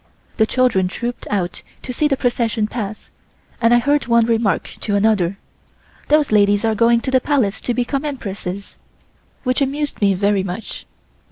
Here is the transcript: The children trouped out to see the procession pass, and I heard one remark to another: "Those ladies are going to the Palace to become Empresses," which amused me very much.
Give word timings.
The 0.37 0.47
children 0.47 0.87
trouped 0.87 1.27
out 1.29 1.61
to 1.83 1.93
see 1.93 2.07
the 2.07 2.17
procession 2.17 2.65
pass, 2.65 3.11
and 3.61 3.71
I 3.71 3.77
heard 3.77 4.07
one 4.07 4.25
remark 4.25 4.63
to 4.79 4.95
another: 4.95 5.37
"Those 6.07 6.31
ladies 6.31 6.65
are 6.65 6.73
going 6.73 7.01
to 7.01 7.11
the 7.11 7.21
Palace 7.21 7.61
to 7.61 7.73
become 7.75 8.03
Empresses," 8.03 8.77
which 9.43 9.61
amused 9.61 10.01
me 10.01 10.15
very 10.15 10.41
much. 10.41 10.87